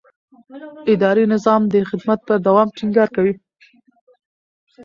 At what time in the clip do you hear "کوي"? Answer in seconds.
3.15-3.33